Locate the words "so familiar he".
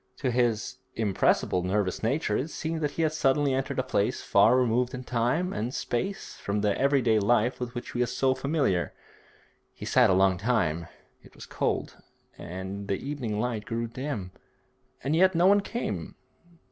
8.17-9.85